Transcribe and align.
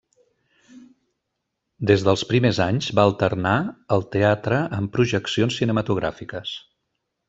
Des 1.91 2.05
dels 2.07 2.25
primers 2.31 2.61
anys, 2.67 2.89
va 3.01 3.07
alternar 3.11 3.55
el 3.99 4.07
teatre 4.19 4.61
amb 4.83 4.97
projeccions 4.99 5.63
cinematogràfiques. 5.63 6.61